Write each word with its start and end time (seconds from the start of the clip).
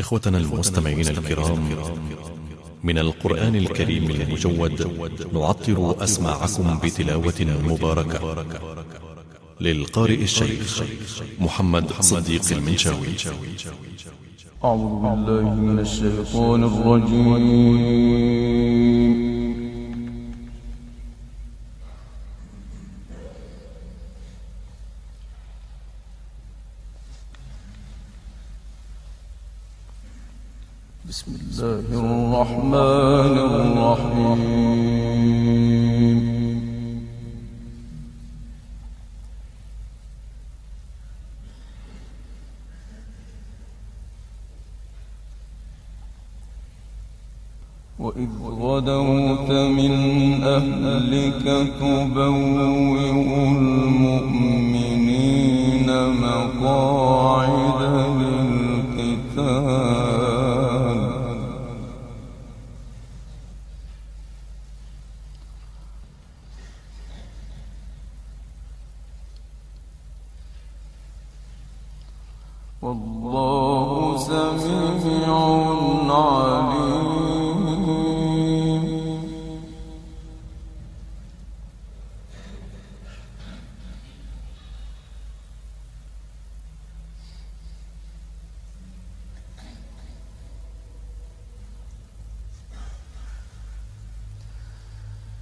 إخوتنا 0.00 0.38
المستمعين 0.38 1.08
الكرام 1.08 1.68
من 2.84 2.98
القرآن 2.98 3.56
الكريم 3.56 4.10
المجود 4.10 4.78
نعطر 5.34 6.04
أسماعكم 6.04 6.78
بتلاوة 6.84 7.34
مباركة 7.68 8.44
للقارئ 9.60 10.22
الشيخ 10.22 10.82
محمد 11.40 11.92
صديق 12.00 12.42
المنشاوي. 12.52 13.08
أعوذ 14.64 15.02
بالله 15.02 15.54
من 15.54 15.78
الشيطان 15.78 16.64
الرجيم. 16.64 17.84
بسم 31.14 31.32
الله 31.40 31.86
الرحمن 32.02 33.34
الرحيم. 33.38 34.64
وإذ 47.98 48.32
غدوت 48.42 49.50
من 49.50 49.92
أهلك 50.42 51.44
تبوئ 51.80 53.10
المؤمنين. 53.10 54.43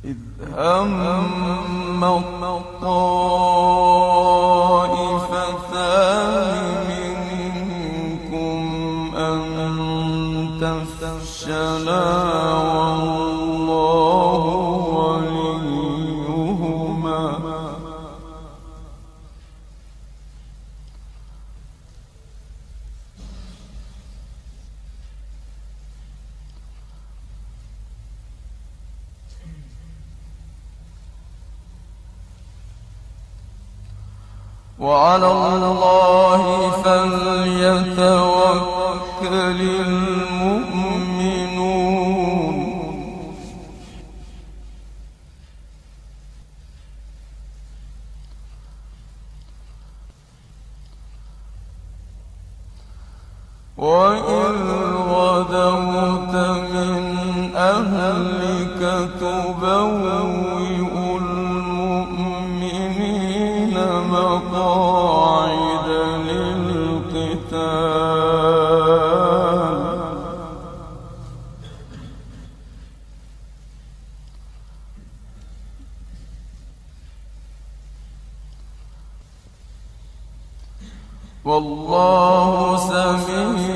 إذ 0.05 0.17
هم 0.59 2.05
الطائفتان 2.05 3.52
والله 83.29 83.72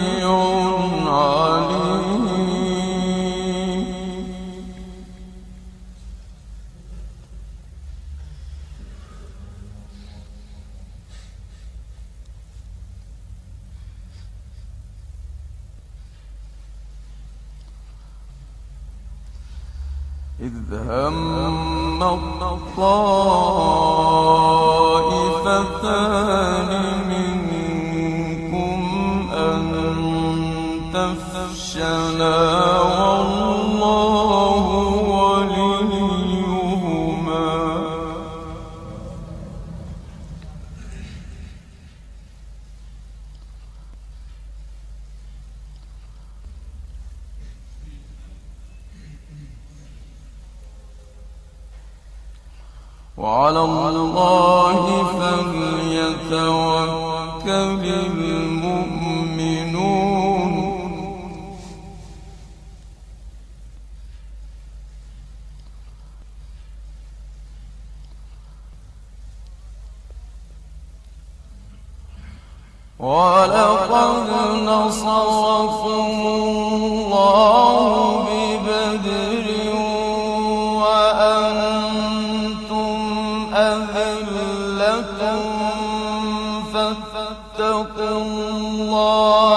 الله 88.81 89.56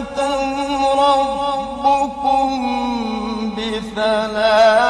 يمدكم 0.00 0.84
ربكم 1.84 2.48
بثلاثة 3.56 4.89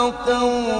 وتتقوا 0.00 0.79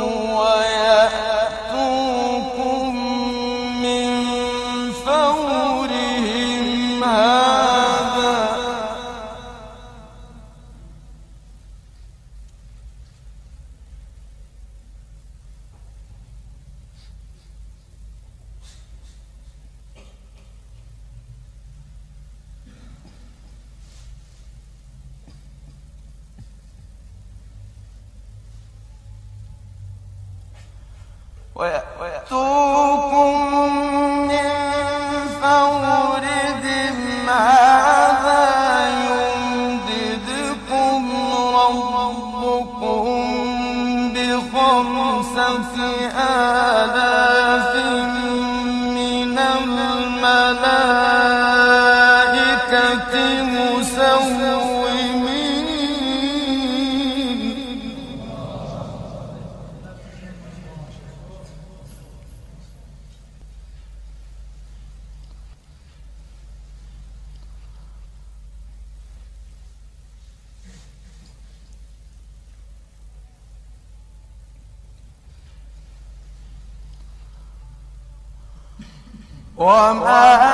وما 79.61 80.50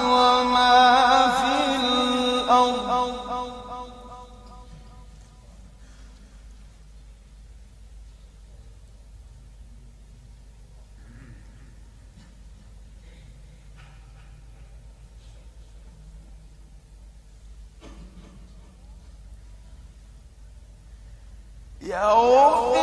وما 0.04 1.28
في 1.38 1.52
الأرض. 1.76 2.88
يوم 21.80 22.77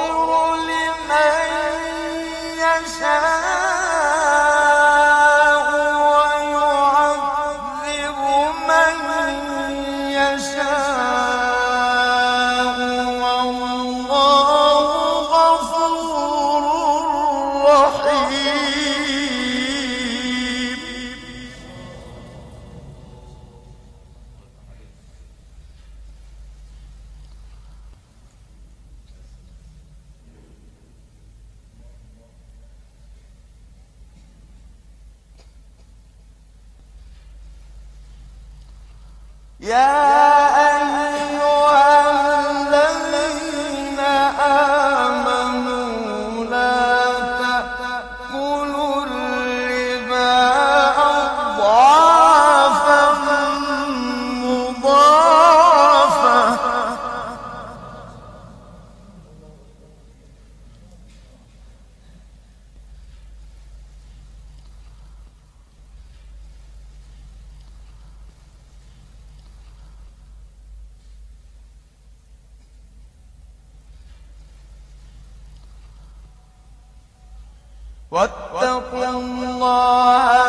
واتقوا 78.16 79.10
الله 79.10 80.45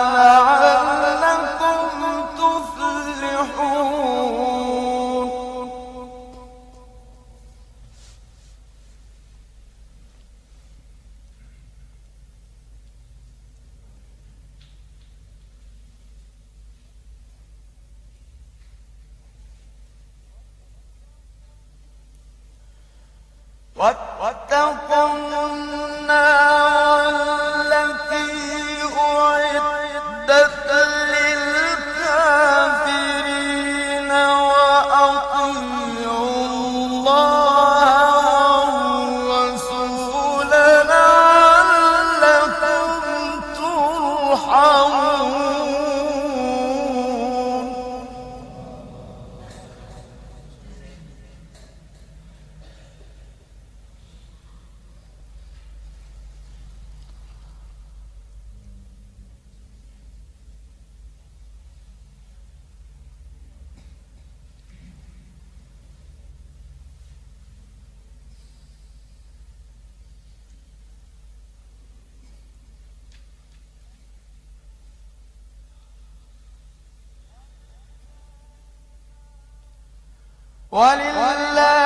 ولله 80.77 81.86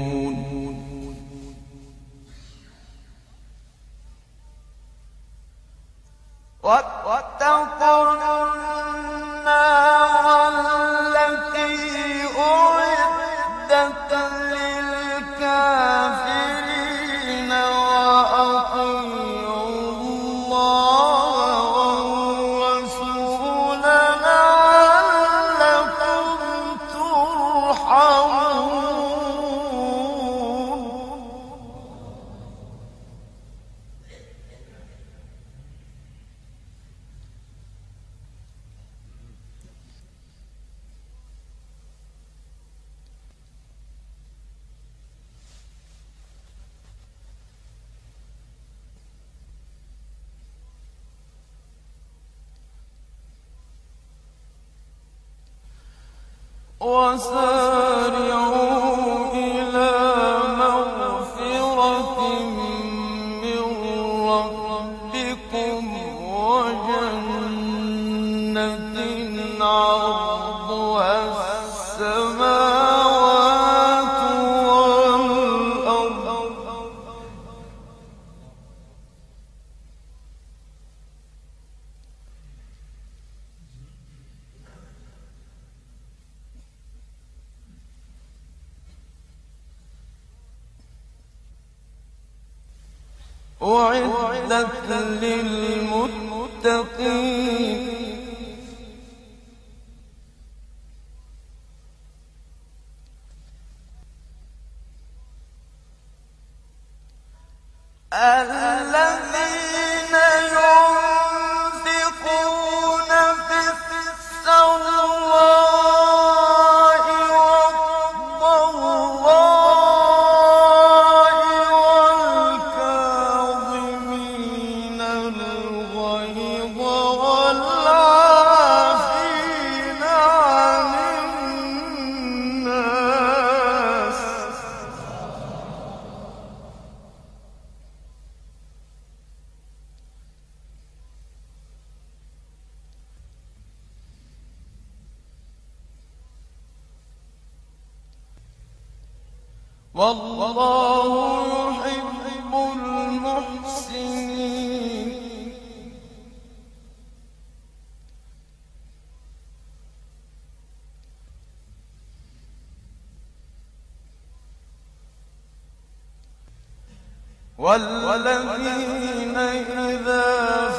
والذين 167.61 169.37
إذا 169.37 170.70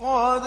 قد 0.00 0.46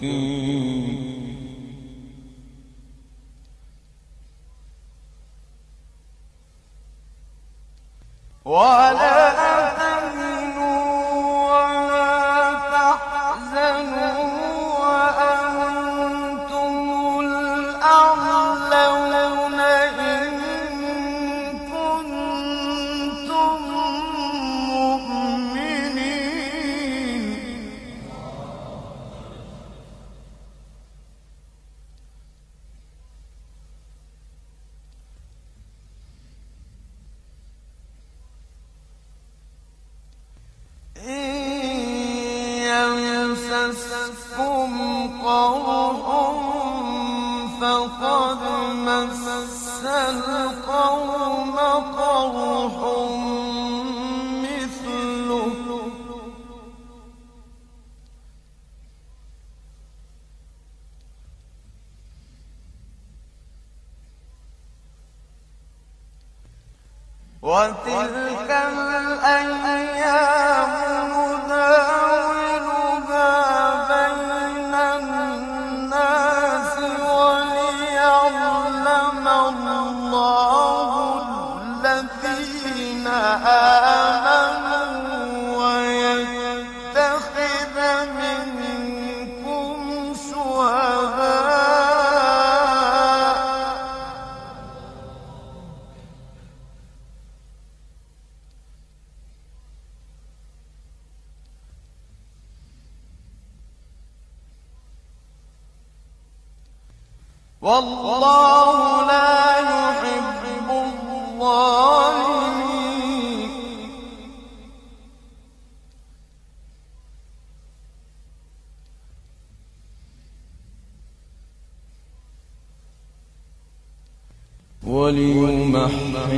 mm-hmm. 0.00 0.35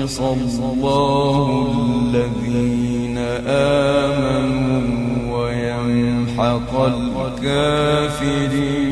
ليحبط 0.09 0.57
الله 0.73 1.47
الذين 2.15 3.19
آمنوا 3.47 4.89
ويمحق 5.37 6.73
الكافرين. 7.21 8.88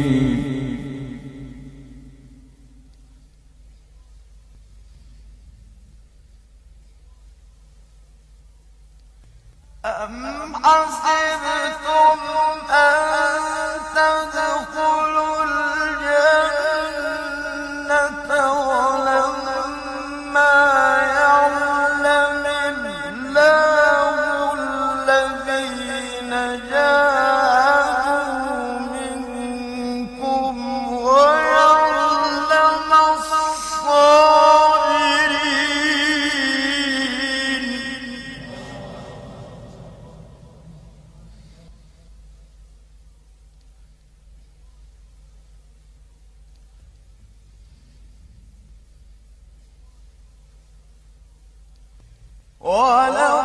ولو 52.67 53.36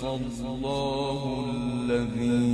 صلى 0.00 0.46
اللَّهُ 0.46 1.20
الَّذِي 1.50 2.47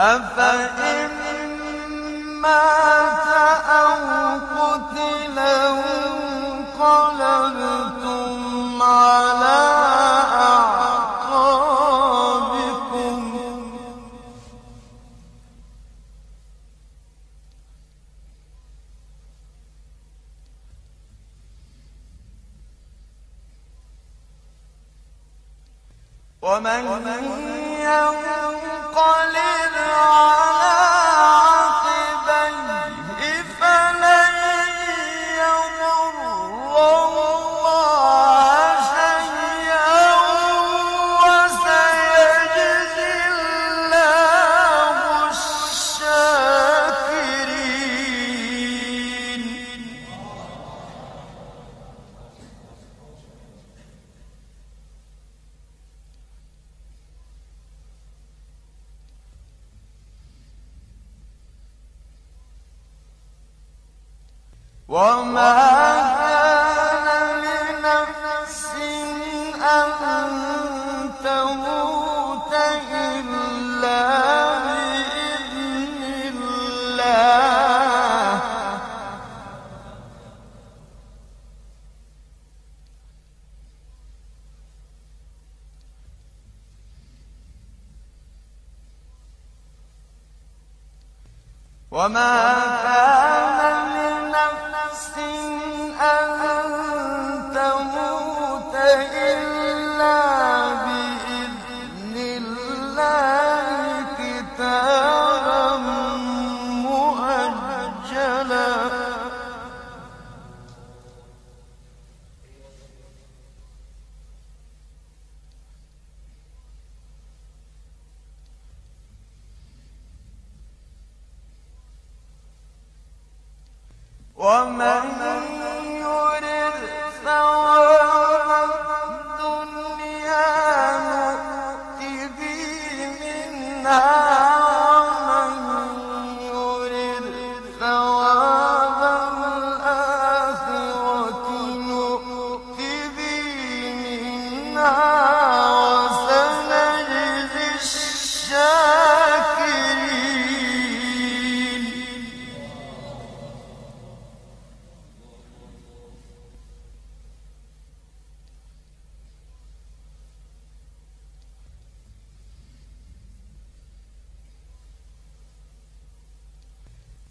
أفإن 0.00 1.10
مات 2.40 3.26
أو 3.68 3.94
قتل 4.56 5.38
انقلبتم 6.78 7.52
على 8.82 9.79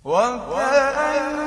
وكأن 0.09 1.38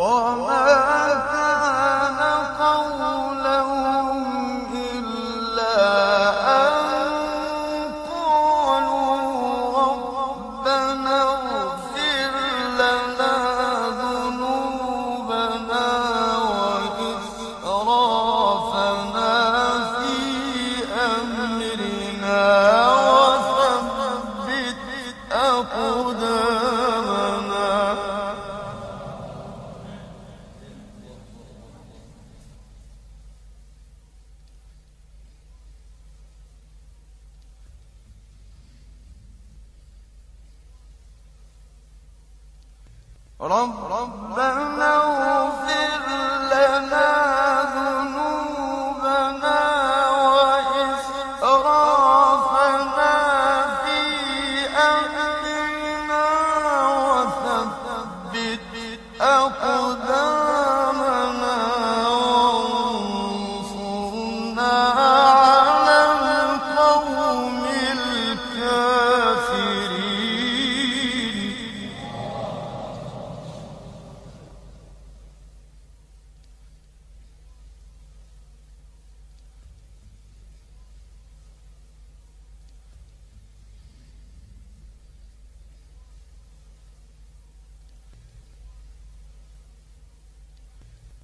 وما 0.00 0.59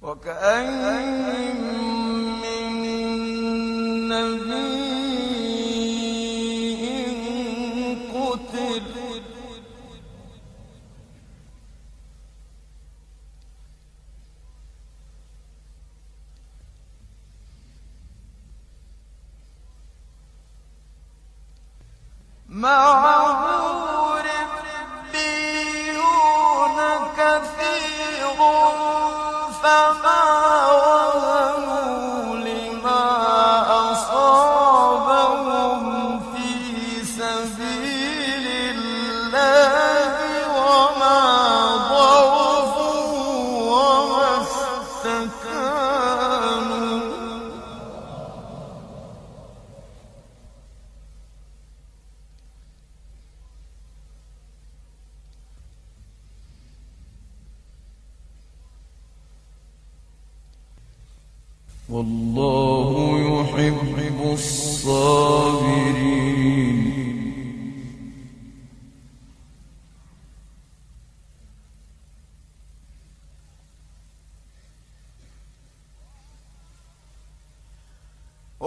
وكأين 0.07 1.76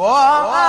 وما 0.00 0.59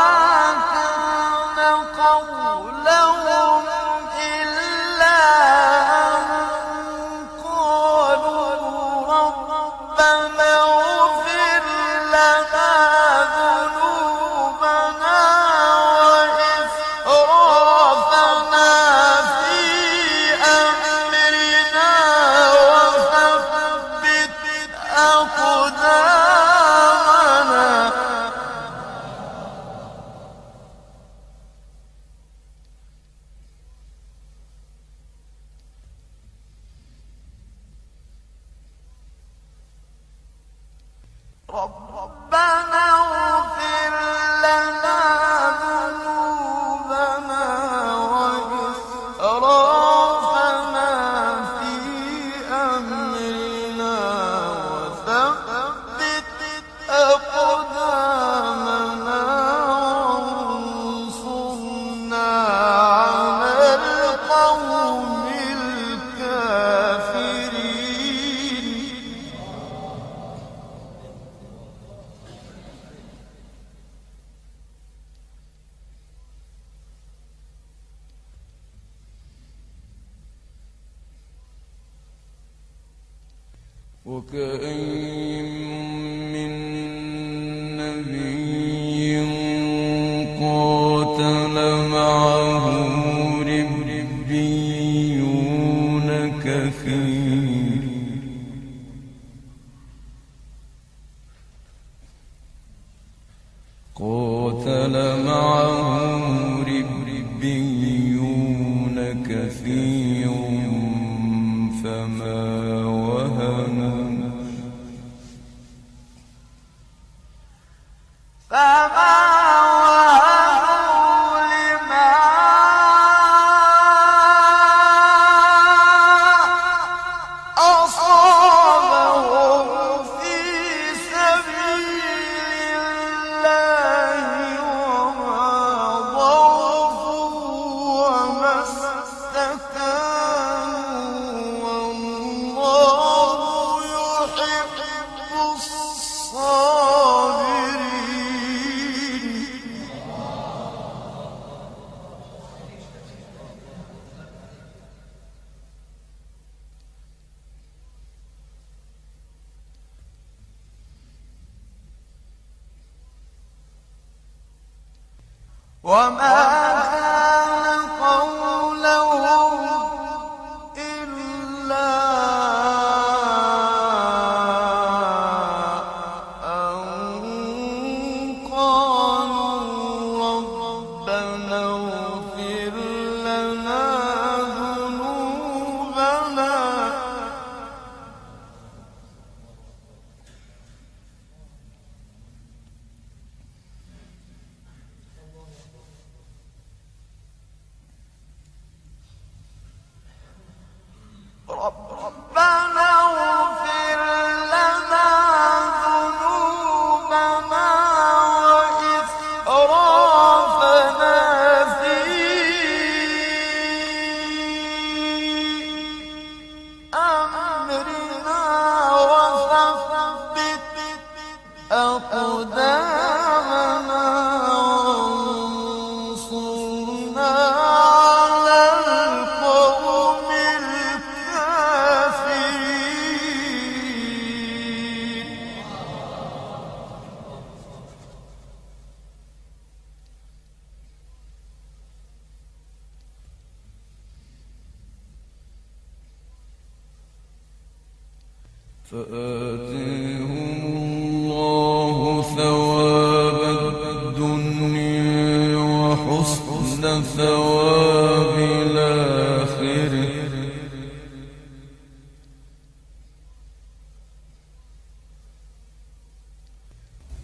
وكأين 84.06 85.81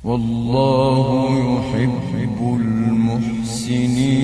والله 0.07 1.69
يحب 1.75 2.39
المحسنين. 2.61 4.17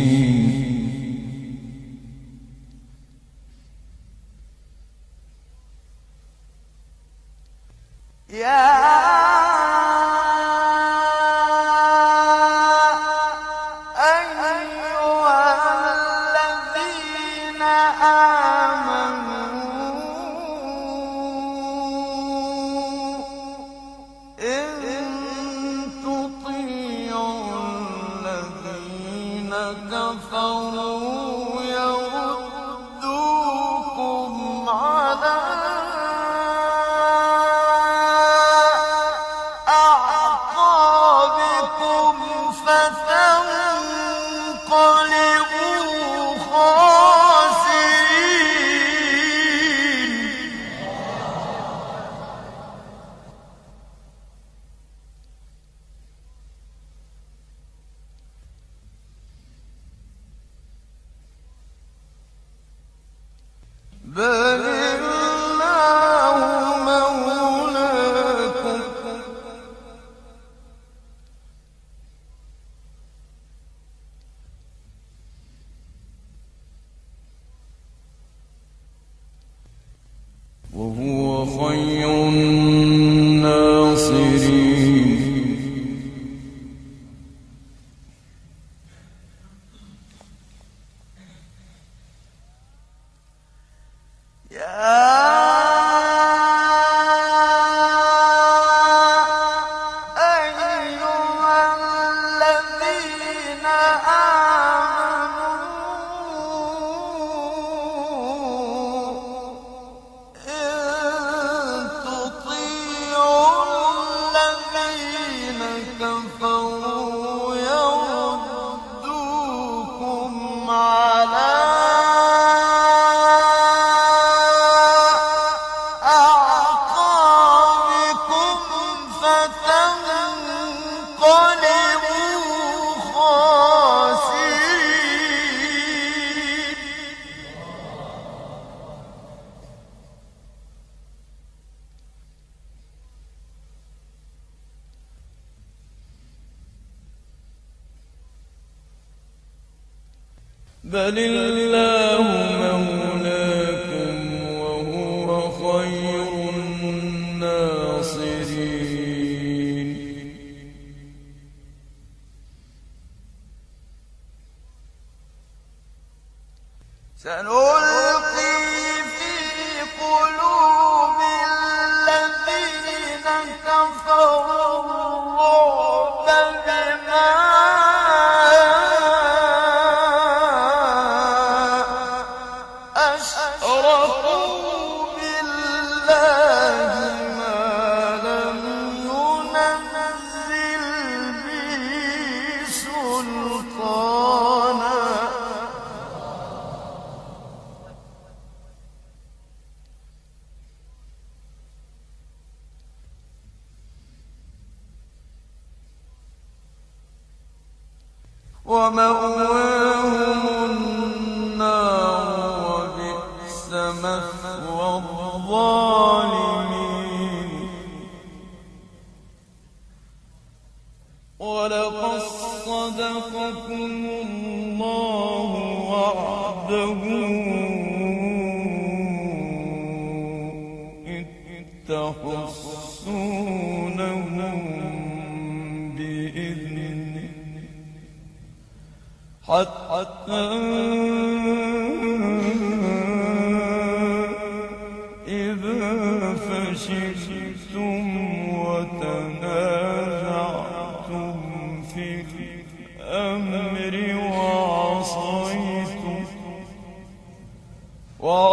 وهو 80.76 81.46
خير 81.46 82.11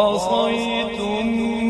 وعصيتم 0.00 1.69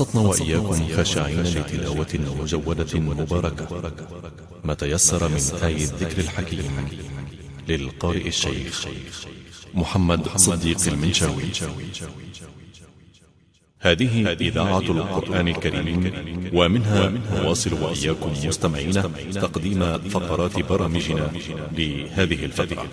أنصتنا 0.00 0.20
وإياكم 0.20 0.96
خاشعين 0.96 1.42
لتلاوة 1.42 2.12
مجودة 2.40 3.00
مباركة. 3.00 3.92
ما 4.64 4.74
تيسر 4.74 5.28
من 5.28 5.42
آي 5.62 5.76
الذكر 5.76 6.18
الحكيم 6.18 6.88
للقارئ 7.68 8.28
الشيخ 8.28 8.86
محمد 9.74 10.28
صديق 10.36 10.78
المنشاوي. 10.86 11.44
هذه 13.80 14.32
إذاعة 14.32 14.78
القرآن 14.78 15.48
الكريم 15.48 16.12
ومنها 16.52 17.12
نواصل 17.34 17.72
وإياكم 17.82 18.32
مستمعين 18.44 18.92
تقديم 19.32 19.98
فقرات 19.98 20.58
برامجنا 20.58 21.30
لهذه 21.78 22.44
الفترة. 22.44 22.88